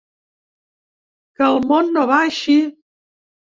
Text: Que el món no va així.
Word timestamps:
Que 1.37 1.47
el 1.51 1.59
món 1.73 1.93
no 1.99 2.09
va 2.15 2.19
així. 2.33 2.59